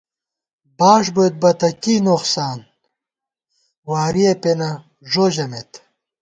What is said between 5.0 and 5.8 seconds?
ݫو ژَمېت